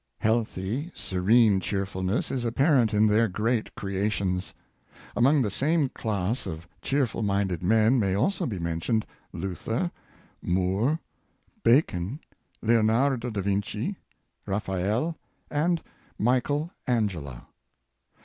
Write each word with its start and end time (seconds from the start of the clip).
Healthy, 0.17 0.91
serene 0.95 1.59
cheerfulness 1.59 2.31
is 2.31 2.43
apparent 2.43 2.91
in 2.91 3.05
their 3.05 3.27
great 3.27 3.75
creations. 3.75 4.51
Among 5.15 5.43
the 5.43 5.51
same 5.51 5.89
class 5.89 6.47
of 6.47 6.67
cheerful 6.81 7.21
minded 7.21 7.61
men 7.61 7.99
may 7.99 8.15
also 8.15 8.47
be 8.47 8.57
mentioned 8.57 9.05
Luther, 9.31 9.91
Moore, 10.41 10.97
Bacon, 11.61 12.19
Leonardo 12.63 13.29
da 13.29 13.41
Vinci, 13.41 13.95
Raphael, 14.47 15.19
and 15.51 15.83
Michael 16.17 16.71
Angelo. 16.87 17.45